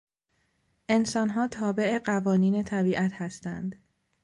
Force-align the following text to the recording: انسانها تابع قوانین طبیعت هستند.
انسانها 0.89 1.47
تابع 1.47 1.99
قوانین 2.05 2.63
طبیعت 2.63 3.11
هستند. 3.13 3.75